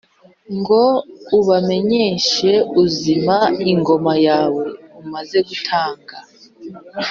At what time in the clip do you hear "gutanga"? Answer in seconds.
5.47-6.15